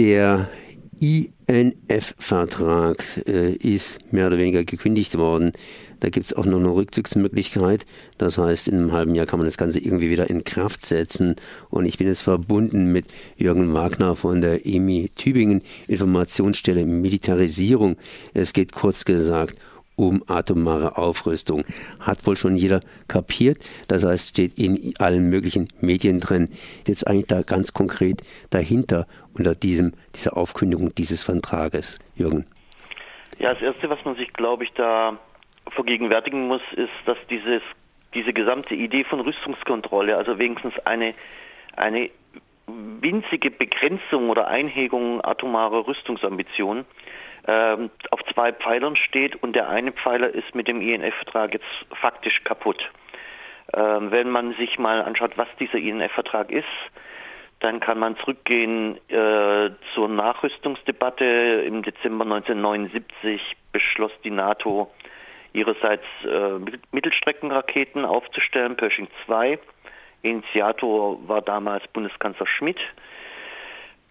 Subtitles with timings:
[0.00, 0.48] Der
[0.98, 5.52] INF-Vertrag äh, ist mehr oder weniger gekündigt worden.
[6.00, 7.84] Da gibt es auch noch eine Rückzugsmöglichkeit.
[8.16, 11.36] Das heißt, in einem halben Jahr kann man das Ganze irgendwie wieder in Kraft setzen.
[11.68, 17.98] Und ich bin jetzt verbunden mit Jürgen Wagner von der EMI Tübingen Informationsstelle Militarisierung.
[18.32, 19.58] Es geht kurz gesagt
[20.00, 21.64] um atomare Aufrüstung.
[22.00, 23.58] Hat wohl schon jeder kapiert.
[23.86, 26.48] Das heißt, steht in allen möglichen Medien drin.
[26.86, 31.98] Jetzt eigentlich da ganz konkret dahinter unter diesem, dieser Aufkündigung dieses Vertrages.
[32.16, 32.46] Jürgen.
[33.38, 35.18] Ja, das Erste, was man sich, glaube ich, da
[35.68, 37.62] vergegenwärtigen muss, ist, dass dieses,
[38.14, 41.14] diese gesamte Idee von Rüstungskontrolle, also wenigstens eine,
[41.76, 42.10] eine
[42.66, 46.86] winzige Begrenzung oder Einhegung atomarer Rüstungsambitionen,
[47.50, 51.66] ähm, auf zwei Pfeilern steht und der eine Pfeiler ist mit dem INF-Vertrag jetzt
[52.00, 52.80] faktisch kaputt.
[53.74, 56.68] Ähm, wenn man sich mal anschaut, was dieser INF-Vertrag ist,
[57.58, 61.64] dann kann man zurückgehen äh, zur Nachrüstungsdebatte.
[61.66, 64.90] Im Dezember 1979 beschloss die NATO
[65.52, 66.58] ihrerseits äh,
[66.92, 69.58] Mittelstreckenraketen aufzustellen, Pershing 2.
[70.22, 72.78] Initiator war damals Bundeskanzler Schmidt.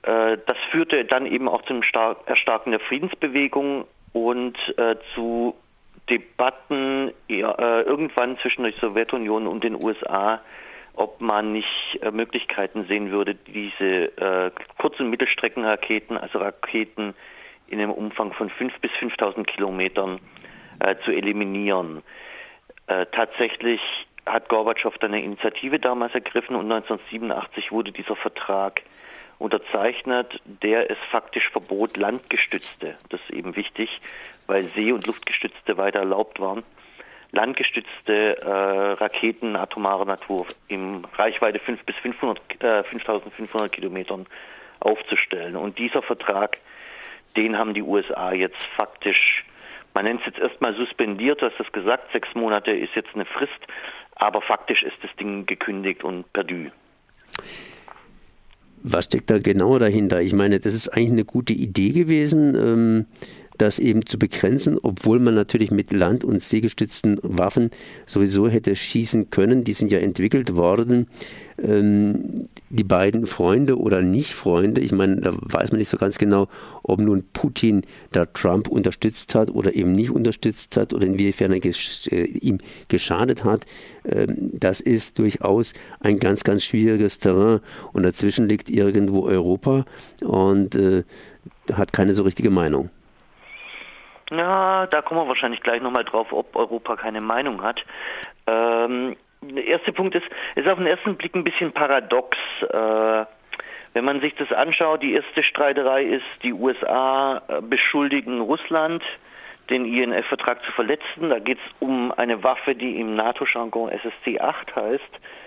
[0.03, 1.81] Äh, das führte dann eben auch zum
[2.25, 5.56] Erstarken der Friedensbewegung und äh, zu
[6.09, 7.41] Debatten äh,
[7.81, 10.41] irgendwann zwischen der Sowjetunion und den USA,
[10.95, 17.13] ob man nicht Möglichkeiten sehen würde, diese kurzen Mittelstreckenraketen, also Raketen
[17.67, 20.19] in einem Umfang von 5.000 bis 5.000 Kilometern
[21.06, 22.03] zu eliminieren.
[22.88, 23.80] tatsächlich
[24.25, 28.81] hat Gorbatschow dann eine Initiative damals ergriffen und 1987 wurde dieser Vertrag
[29.39, 33.89] unterzeichnet, der es faktisch verbot, landgestützte, das ist eben wichtig,
[34.45, 36.63] weil See- und Luftgestützte weiter erlaubt waren,
[37.31, 44.27] landgestützte äh, Raketen atomarer Natur im Reichweite 5 bis 500, äh, 5500 Kilometern
[44.79, 45.55] aufzustellen.
[45.55, 46.57] Und dieser Vertrag,
[47.37, 49.45] den haben die USA jetzt faktisch,
[49.93, 53.25] man nennt es jetzt erstmal suspendiert, du hast das gesagt, sechs Monate ist jetzt eine
[53.25, 53.59] Frist,
[54.16, 56.72] aber faktisch ist das Ding gekündigt und perdu.
[58.84, 60.22] Was steckt da genau dahinter?
[60.22, 62.56] Ich meine, das ist eigentlich eine gute Idee gewesen.
[62.56, 63.06] Ähm,
[63.59, 67.72] das eben zu begrenzen, obwohl man natürlich mit land- und seegestützten Waffen
[68.08, 69.64] sowieso hätte schießen können.
[69.64, 71.08] Die sind ja entwickelt worden.
[71.62, 76.47] Ähm, die beiden Freunde oder Nicht-Freunde, ich meine, da weiß man nicht so ganz genau,
[76.84, 77.81] ob nun Putin
[78.12, 82.59] da Trump unterstützt hat oder eben nicht unterstützt hat oder inwiefern er ges äh, ihm
[82.88, 83.66] geschadet hat.
[84.06, 87.59] Ähm, das ist durchaus ein ganz, ganz schwieriges Terrain
[87.91, 89.86] und dazwischen liegt irgendwo Europa
[90.22, 91.03] und äh,
[91.74, 92.90] hat keine so richtige Meinung.
[94.29, 97.84] Na, da kommen wir wahrscheinlich gleich nochmal drauf, ob Europa keine Meinung hat.
[98.45, 100.25] Ähm, der erste Punkt ist,
[100.56, 102.38] ist auf den ersten Blick ein bisschen paradox.
[102.62, 103.25] Äh,
[103.94, 109.03] wenn man sich das anschaut, die erste Streiterei ist, die USA äh, beschuldigen Russland,
[109.69, 111.29] den INF-Vertrag zu verletzen.
[111.29, 115.38] Da geht es um eine Waffe, die im NATO-Jargon SSC-8 heißt, äh,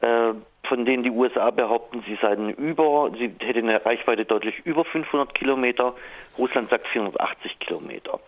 [0.00, 5.34] von denen die USA behaupten, sie seien über, sie hätte eine Reichweite deutlich über 500
[5.34, 5.94] Kilometer.
[6.38, 8.20] Russland sagt 480 Kilometer.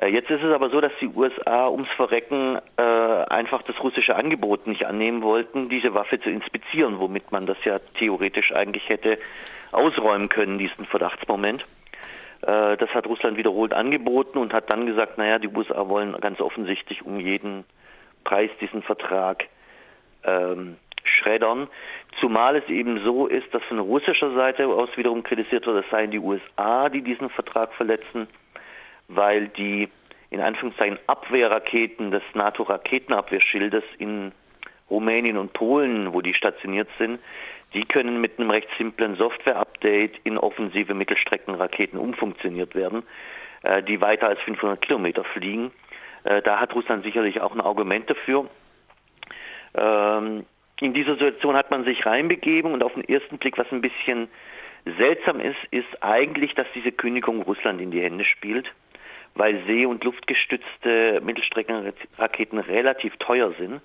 [0.00, 4.16] Äh, jetzt ist es aber so, dass die USA ums Verrecken äh, einfach das russische
[4.16, 9.18] Angebot nicht annehmen wollten, diese Waffe zu inspizieren, womit man das ja theoretisch eigentlich hätte
[9.72, 11.62] ausräumen können, diesen Verdachtsmoment.
[12.42, 16.40] Äh, das hat Russland wiederholt angeboten und hat dann gesagt, naja, die USA wollen ganz
[16.40, 17.64] offensichtlich um jeden
[18.24, 19.44] Preis diesen Vertrag
[20.24, 21.68] ähm, schreddern.
[22.20, 26.10] Zumal es eben so ist, dass von russischer Seite aus wiederum kritisiert wird, es seien
[26.10, 28.28] die USA, die diesen Vertrag verletzen,
[29.08, 29.88] weil die
[30.30, 34.32] in Anführungszeichen Abwehrraketen des NATO-Raketenabwehrschildes in
[34.88, 37.18] Rumänien und Polen, wo die stationiert sind,
[37.74, 43.02] die können mit einem recht simplen Software-Update in offensive Mittelstreckenraketen umfunktioniert werden,
[43.62, 45.70] äh, die weiter als 500 Kilometer fliegen.
[46.24, 48.48] Äh, da hat Russland sicherlich auch ein Argument dafür.
[49.74, 50.44] Ähm,
[50.80, 54.28] in dieser Situation hat man sich reinbegeben und auf den ersten Blick, was ein bisschen
[54.98, 58.66] seltsam ist, ist eigentlich, dass diese Kündigung Russland in die Hände spielt,
[59.34, 63.80] weil see- und luftgestützte Mittelstreckenraketen relativ teuer sind,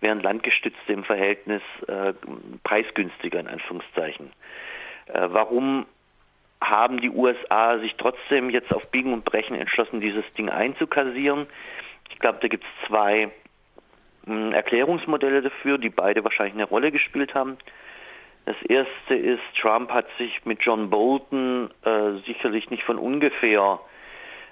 [0.00, 2.14] während landgestützte im Verhältnis äh,
[2.64, 4.30] preisgünstiger in Anführungszeichen.
[5.06, 5.84] Äh, warum
[6.62, 11.46] haben die USA sich trotzdem jetzt auf Biegen und Brechen entschlossen, dieses Ding einzukassieren?
[12.10, 13.30] Ich glaube, da gibt es zwei
[14.52, 17.58] Erklärungsmodelle dafür, die beide wahrscheinlich eine Rolle gespielt haben.
[18.46, 23.80] Das erste ist, Trump hat sich mit John Bolton äh, sicherlich nicht von ungefähr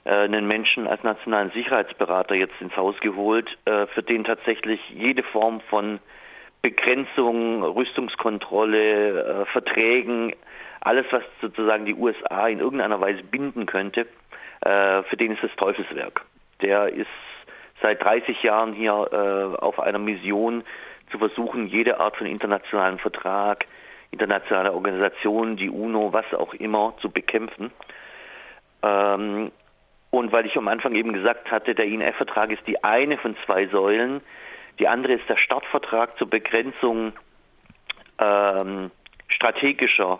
[0.04, 5.22] äh, einen Menschen als nationalen Sicherheitsberater jetzt ins Haus geholt, äh, für den tatsächlich jede
[5.22, 6.00] Form von
[6.62, 10.32] Begrenzung, Rüstungskontrolle, äh, Verträgen
[10.80, 14.06] alles, was sozusagen die USA in irgendeiner Weise binden könnte,
[14.60, 16.24] äh, für den ist das Teufelswerk.
[16.62, 17.06] Der ist
[17.82, 20.64] seit 30 Jahren hier äh, auf einer Mission
[21.10, 23.66] zu versuchen, jede Art von internationalen Vertrag,
[24.10, 27.70] internationale Organisation, die UNO, was auch immer, zu bekämpfen.
[28.82, 29.52] Ähm,
[30.10, 33.66] und weil ich am Anfang eben gesagt hatte, der INF-Vertrag ist die eine von zwei
[33.66, 34.22] Säulen,
[34.78, 37.12] die andere ist der Startvertrag zur Begrenzung
[38.18, 38.90] ähm,
[39.28, 40.18] strategischer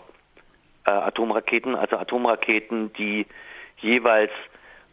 [0.85, 3.25] äh, Atomraketen, also Atomraketen, die
[3.77, 4.31] jeweils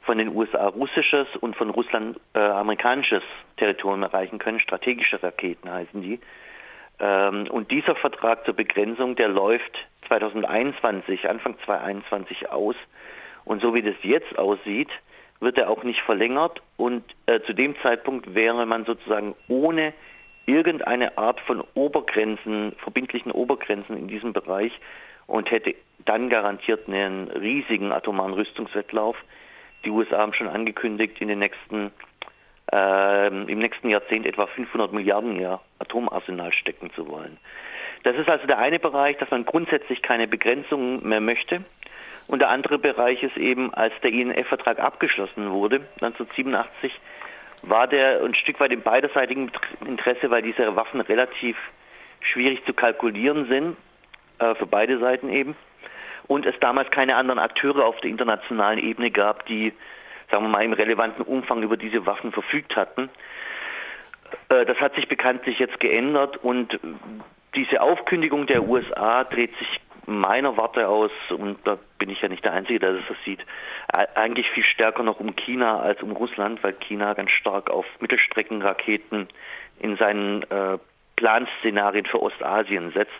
[0.06, 3.22] von den USA russisches und von Russland äh, amerikanisches
[3.56, 4.60] Territorium erreichen können.
[4.60, 6.20] Strategische Raketen heißen die.
[6.98, 9.76] Ähm, und dieser Vertrag zur Begrenzung, der läuft
[10.08, 12.76] 2021, Anfang 2021 aus.
[13.44, 14.88] Und so wie das jetzt aussieht,
[15.40, 16.62] wird er auch nicht verlängert.
[16.76, 19.92] Und äh, zu dem Zeitpunkt wäre man sozusagen ohne
[20.46, 24.72] irgendeine Art von Obergrenzen, verbindlichen Obergrenzen in diesem Bereich
[25.26, 25.74] und hätte
[26.04, 29.16] dann garantiert einen riesigen atomaren Rüstungswettlauf.
[29.86, 31.92] Die USA haben schon angekündigt, in den nächsten,
[32.72, 37.38] äh, im nächsten Jahrzehnt etwa 500 Milliarden in ihr Atomarsenal stecken zu wollen.
[38.02, 41.64] Das ist also der eine Bereich, dass man grundsätzlich keine Begrenzungen mehr möchte.
[42.26, 46.92] Und der andere Bereich ist eben, als der INF-Vertrag abgeschlossen wurde, 1987,
[47.62, 49.52] war der ein Stück weit im beiderseitigen
[49.86, 51.56] Interesse, weil diese Waffen relativ
[52.20, 53.76] schwierig zu kalkulieren sind,
[54.40, 55.54] äh, für beide Seiten eben.
[56.28, 59.73] Und es damals keine anderen Akteure auf der internationalen Ebene gab, die,
[60.31, 63.08] sagen wir mal, im relevanten Umfang über diese Waffen verfügt hatten.
[64.49, 66.78] Äh, das hat sich bekanntlich jetzt geändert und
[67.55, 72.44] diese Aufkündigung der USA dreht sich meiner Warte aus, und da bin ich ja nicht
[72.44, 73.44] der Einzige, der das sieht,
[74.14, 79.28] eigentlich viel stärker noch um China als um Russland, weil China ganz stark auf Mittelstreckenraketen
[79.81, 80.78] in seinen äh,
[81.17, 83.12] Planszenarien für Ostasien setzt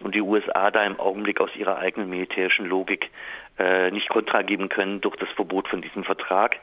[0.00, 3.10] und die USA da im Augenblick aus ihrer eigenen militärischen Logik
[3.58, 6.56] äh, nicht kontra geben können durch das Verbot von diesem Vertrag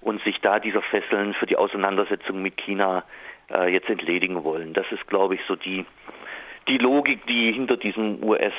[0.00, 3.04] und sich da dieser Fesseln für die Auseinandersetzung mit China
[3.50, 4.72] äh, jetzt entledigen wollen.
[4.72, 5.84] Das ist, glaube ich, so die,
[6.68, 8.54] die Logik, die hinter diesem US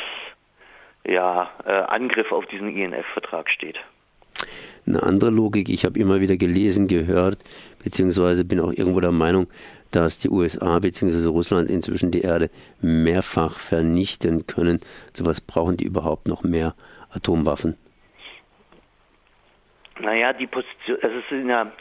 [1.05, 3.79] ja, äh, Angriff auf diesen INF-Vertrag steht.
[4.89, 7.43] Eine andere Logik, ich habe immer wieder gelesen, gehört,
[7.83, 9.47] beziehungsweise bin auch irgendwo der Meinung,
[9.91, 11.27] dass die USA bzw.
[11.27, 12.49] Russland inzwischen die Erde
[12.81, 14.79] mehrfach vernichten können.
[15.13, 16.73] So was brauchen die überhaupt noch mehr
[17.11, 17.77] Atomwaffen?
[19.99, 21.71] Naja, die Position, also es ist ja,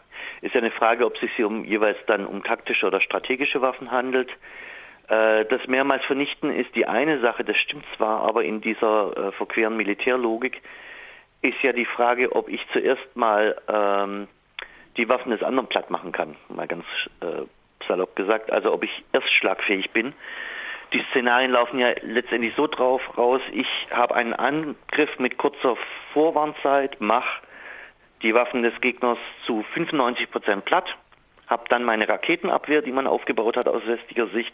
[0.43, 4.29] ist eine Frage, ob es sich um jeweils dann um taktische oder strategische Waffen handelt.
[5.09, 9.33] Äh, das mehrmals vernichten ist die eine Sache, das stimmt zwar, aber in dieser äh,
[9.33, 10.61] verqueren Militärlogik
[11.43, 14.29] ist ja die Frage, ob ich zuerst mal ähm,
[14.97, 16.85] die Waffen des anderen platt machen kann, mal ganz
[17.21, 17.47] äh,
[17.87, 20.13] salopp gesagt, also ob ich erst schlagfähig bin.
[20.93, 25.77] Die Szenarien laufen ja letztendlich so drauf raus, ich habe einen Angriff mit kurzer
[26.13, 27.43] Vorwarnzeit, mache
[28.23, 30.97] die Waffen des Gegners zu 95 Prozent platt,
[31.47, 34.53] habe dann meine Raketenabwehr, die man aufgebaut hat aus westlicher Sicht,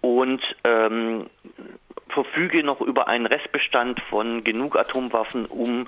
[0.00, 1.26] und ähm,
[2.16, 5.86] verfüge noch über einen Restbestand von genug Atomwaffen, um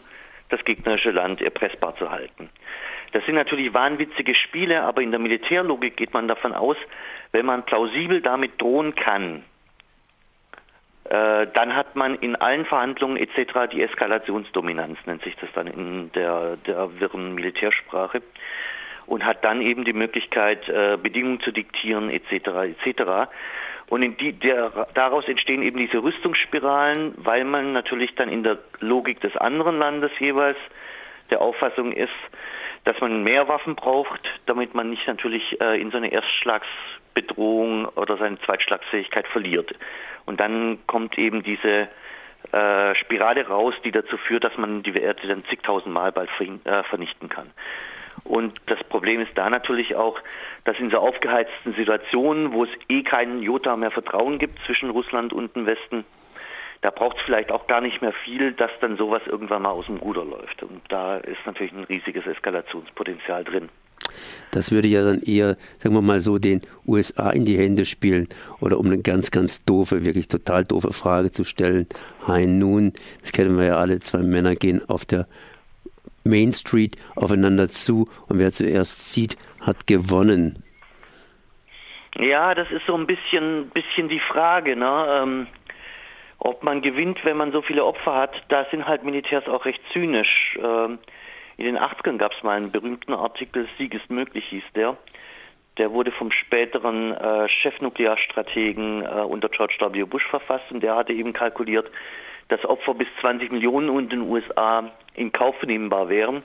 [0.50, 2.50] das gegnerische Land erpressbar zu halten.
[3.12, 6.76] Das sind natürlich wahnwitzige Spiele, aber in der Militärlogik geht man davon aus,
[7.32, 9.42] wenn man plausibel damit drohen kann,
[11.04, 13.70] äh, dann hat man in allen Verhandlungen etc.
[13.72, 18.20] die Eskalationsdominanz, nennt sich das dann in der, der wirren Militärsprache,
[19.06, 22.76] und hat dann eben die Möglichkeit, äh, Bedingungen zu diktieren etc.
[22.84, 23.30] etc.
[23.88, 28.58] Und in die, der, daraus entstehen eben diese Rüstungsspiralen, weil man natürlich dann in der
[28.80, 30.58] Logik des anderen Landes jeweils
[31.30, 32.10] der Auffassung ist,
[32.84, 38.16] dass man mehr Waffen braucht, damit man nicht natürlich äh, in so eine Erstschlagsbedrohung oder
[38.16, 39.74] seine Zweitschlagsfähigkeit verliert.
[40.26, 41.88] Und dann kommt eben diese
[42.52, 47.28] äh, Spirale raus, die dazu führt, dass man die Werte dann zigtausendmal bald äh, vernichten
[47.28, 47.50] kann.
[48.28, 50.20] Und das Problem ist da natürlich auch,
[50.64, 55.32] dass in so aufgeheizten Situationen, wo es eh keinen Jota mehr Vertrauen gibt zwischen Russland
[55.32, 56.04] und dem Westen,
[56.82, 59.86] da braucht es vielleicht auch gar nicht mehr viel, dass dann sowas irgendwann mal aus
[59.86, 60.62] dem Ruder läuft.
[60.62, 63.70] Und da ist natürlich ein riesiges Eskalationspotenzial drin.
[64.50, 68.28] Das würde ja dann eher, sagen wir mal so, den USA in die Hände spielen.
[68.60, 71.86] Oder um eine ganz, ganz doofe, wirklich total doofe Frage zu stellen.
[72.26, 72.92] Hein nun,
[73.22, 75.26] das kennen wir ja alle, zwei Männer gehen auf der
[76.28, 80.62] Main Street aufeinander zu und wer zuerst sieht, hat gewonnen.
[82.16, 85.20] Ja, das ist so ein bisschen, bisschen die Frage, ne?
[85.22, 85.46] Ähm,
[86.38, 88.42] ob man gewinnt, wenn man so viele Opfer hat.
[88.48, 90.56] Da sind halt Militärs auch recht zynisch.
[90.62, 90.98] Ähm,
[91.56, 94.96] in den 80ern gab es mal einen berühmten Artikel, Sieg ist möglich hieß der.
[95.76, 100.04] Der wurde vom späteren äh, Chefnuklearstrategen äh, unter George W.
[100.04, 101.90] Bush verfasst und der hatte eben kalkuliert,
[102.48, 106.42] dass Opfer bis 20 Millionen und in den USA in Kauf nehmbar wären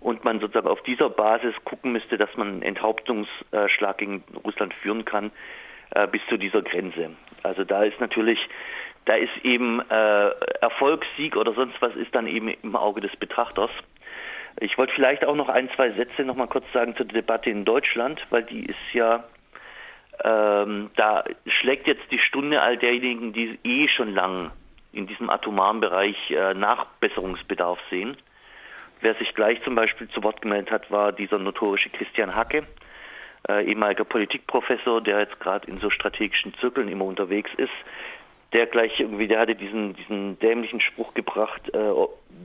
[0.00, 5.04] und man sozusagen auf dieser Basis gucken müsste, dass man einen Enthauptungsschlag gegen Russland führen
[5.04, 5.30] kann
[5.90, 7.10] äh, bis zu dieser Grenze.
[7.42, 8.38] Also da ist natürlich,
[9.04, 13.14] da ist eben äh, Erfolg, Sieg oder sonst was ist dann eben im Auge des
[13.16, 13.70] Betrachters.
[14.60, 17.64] Ich wollte vielleicht auch noch ein, zwei Sätze noch mal kurz sagen zur Debatte in
[17.64, 19.24] Deutschland, weil die ist ja,
[20.22, 24.52] ähm, da schlägt jetzt die Stunde all derjenigen, die eh schon lang
[24.94, 28.16] in diesem atomaren Bereich äh, Nachbesserungsbedarf sehen.
[29.00, 32.66] Wer sich gleich zum Beispiel zu Wort gemeldet hat, war dieser notorische Christian Hacke,
[33.48, 37.72] äh, ehemaliger Politikprofessor, der jetzt gerade in so strategischen Zirkeln immer unterwegs ist,
[38.52, 41.92] der gleich irgendwie, der hatte diesen, diesen dämlichen Spruch gebracht, äh,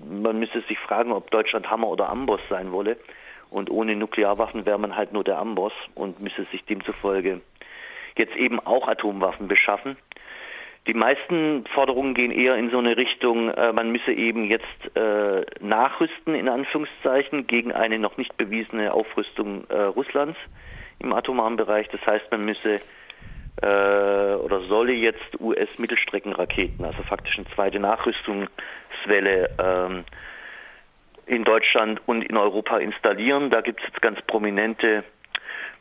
[0.09, 2.97] man müsste sich fragen, ob Deutschland Hammer oder Amboss sein wolle.
[3.51, 7.41] Und ohne Nuklearwaffen wäre man halt nur der Amboss und müsste sich demzufolge
[8.19, 9.97] jetzt eben auch Atomwaffen beschaffen.
[10.87, 15.45] Die meisten Forderungen gehen eher in so eine Richtung, äh, man müsse eben jetzt äh,
[15.59, 20.37] nachrüsten, in Anführungszeichen, gegen eine noch nicht bewiesene Aufrüstung äh, Russlands
[20.99, 21.87] im atomaren Bereich.
[21.89, 22.79] Das heißt, man müsse
[23.61, 30.03] äh, oder solle jetzt US-Mittelstreckenraketen, also faktisch eine zweite Nachrüstungswelle ähm,
[31.25, 33.49] in Deutschland und in Europa installieren.
[33.49, 35.03] Da gibt es jetzt ganz prominente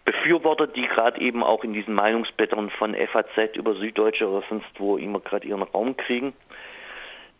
[0.08, 4.96] Befürworter, die gerade eben auch in diesen Meinungsblättern von FAZ über Süddeutsche oder sonst wo
[4.96, 6.32] immer gerade ihren Raum kriegen.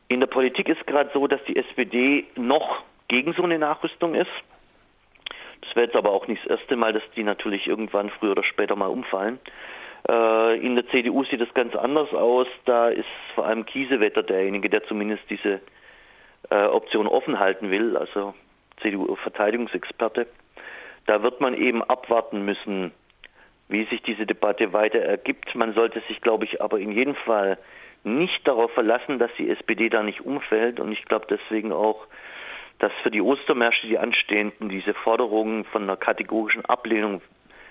[0.08, 4.30] In der Politik ist gerade so, dass die SPD noch gegen so eine Nachrüstung ist.
[5.62, 8.44] Das wäre jetzt aber auch nicht das erste Mal, dass die natürlich irgendwann früher oder
[8.44, 9.38] später mal umfallen.
[10.06, 12.48] Äh, in der CDU sieht es ganz anders aus.
[12.66, 15.62] Da ist vor allem Kiesewetter derjenige, der zumindest diese
[16.50, 18.34] äh, Option offen halten will, also
[18.82, 20.26] CDU-Verteidigungsexperte.
[21.08, 22.92] Da wird man eben abwarten müssen,
[23.68, 25.54] wie sich diese Debatte weiter ergibt.
[25.54, 27.56] Man sollte sich, glaube ich, aber in jedem Fall
[28.04, 30.78] nicht darauf verlassen, dass die SPD da nicht umfällt.
[30.78, 32.06] Und ich glaube deswegen auch,
[32.78, 37.22] dass für die Ostermärsche, die anstehenden, diese Forderungen von einer kategorischen Ablehnung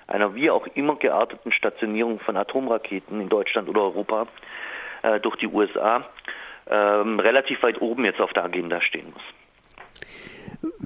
[0.08, 4.26] einer wie auch immer gearteten Stationierung von Atomraketen in Deutschland oder Europa
[5.04, 6.10] äh, durch die USA
[6.68, 9.24] ähm, relativ weit oben jetzt auf der Agenda stehen muss.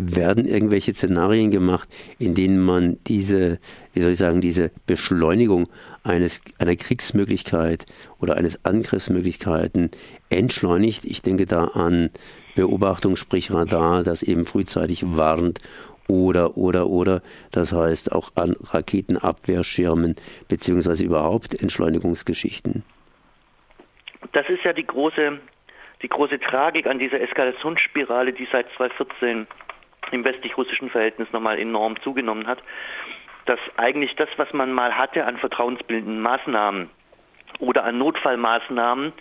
[0.04, 3.60] Werden irgendwelche Szenarien gemacht, in denen man diese,
[3.94, 5.70] wie soll ich sagen, diese Beschleunigung
[6.04, 7.86] eines, einer Kriegsmöglichkeit
[8.20, 9.92] oder eines Angriffsmöglichkeiten
[10.30, 11.06] entschleunigt?
[11.06, 12.10] Ich denke da an
[12.56, 15.62] Beobachtung, sprich Radar, das eben frühzeitig warnt
[16.08, 17.22] oder, oder, oder.
[17.52, 20.16] Das heißt auch an Raketenabwehrschirmen
[20.48, 22.84] beziehungsweise überhaupt Entschleunigungsgeschichten.
[24.34, 25.40] Das ist ja die große,
[26.02, 29.46] die große Tragik an dieser Eskalationsspirale, die seit 2014
[30.12, 32.60] im westlich-russischen Verhältnis nochmal enorm zugenommen hat,
[33.46, 36.90] dass eigentlich das, was man mal hatte an vertrauensbildenden Maßnahmen
[37.60, 39.14] oder an Notfallmaßnahmen,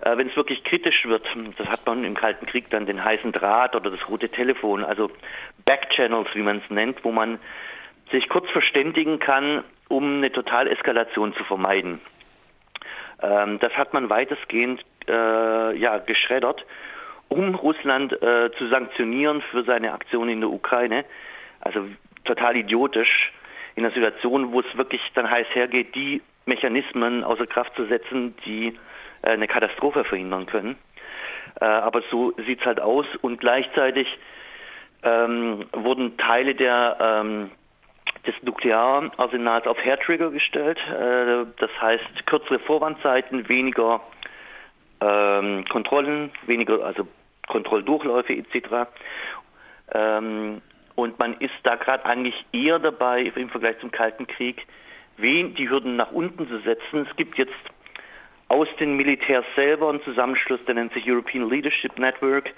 [0.00, 1.26] äh, wenn es wirklich kritisch wird,
[1.58, 5.10] das hat man im Kalten Krieg dann den heißen Draht oder das rote Telefon, also
[5.64, 7.38] Backchannels, wie man es nennt, wo man
[8.10, 12.00] sich kurz verständigen kann, um eine Totaleskalation zu vermeiden.
[13.22, 16.64] Ähm, das hat man weitestgehend äh, ja, geschreddert,
[17.34, 21.04] um Russland äh, zu sanktionieren für seine Aktion in der Ukraine.
[21.60, 21.86] Also
[22.24, 23.32] total idiotisch
[23.74, 28.34] in einer Situation, wo es wirklich dann heiß hergeht, die Mechanismen außer Kraft zu setzen,
[28.44, 28.78] die
[29.22, 30.76] äh, eine Katastrophe verhindern können.
[31.60, 34.06] Äh, aber so sieht es halt aus und gleichzeitig
[35.02, 37.50] ähm, wurden Teile der ähm,
[38.26, 40.78] des Nukleararsenals auf Hairtrigger gestellt.
[40.88, 44.00] Äh, das heißt kürzere Vorwandzeiten, weniger
[45.00, 47.06] ähm, Kontrollen, weniger also
[47.48, 48.88] Kontrolldurchläufe etc.
[49.92, 50.60] Ähm,
[50.94, 54.66] und man ist da gerade eigentlich eher dabei im Vergleich zum Kalten Krieg,
[55.16, 57.06] wen die Hürden nach unten zu setzen.
[57.08, 57.52] Es gibt jetzt
[58.48, 62.52] aus den Militärs selber ein Zusammenschluss, der nennt sich European Leadership Network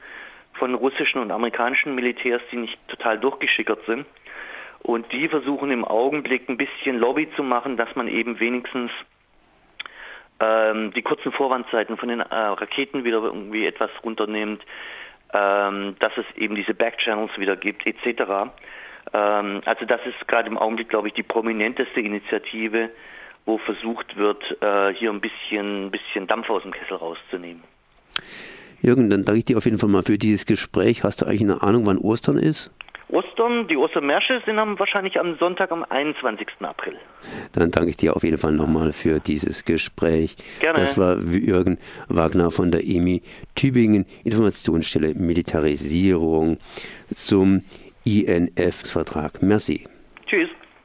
[0.55, 4.07] von russischen und amerikanischen Militärs, die nicht total durchgeschickert sind.
[4.83, 8.91] Und die versuchen im Augenblick ein bisschen Lobby zu machen, dass man eben wenigstens
[10.41, 14.63] ähm, die kurzen Vorwandzeiten von den äh, Raketen wieder irgendwie etwas runternimmt,
[15.33, 18.51] ähm, dass es eben diese Backchannels wieder gibt, etc.
[19.13, 22.91] Ähm, also das ist gerade im Augenblick, glaube ich, die prominenteste Initiative,
[23.45, 27.63] wo versucht wird, äh, hier ein bisschen, bisschen Dampf aus dem Kessel rauszunehmen.
[28.83, 31.03] Jürgen, dann danke ich dir auf jeden Fall mal für dieses Gespräch.
[31.03, 32.71] Hast du eigentlich eine Ahnung, wann Ostern ist?
[33.37, 36.49] Ostern, die Ostermärsche sind am, wahrscheinlich am Sonntag, am 21.
[36.61, 36.97] April.
[37.53, 40.37] Dann danke ich dir auf jeden Fall nochmal für dieses Gespräch.
[40.61, 40.81] Gerne.
[40.81, 41.79] Das war Jürgen
[42.09, 43.23] Wagner von der EMI
[43.55, 46.57] Tübingen, Informationsstelle Militarisierung
[47.15, 47.63] zum
[48.05, 49.43] INF-Vertrag.
[49.43, 49.85] Merci.
[50.27, 50.49] Tschüss.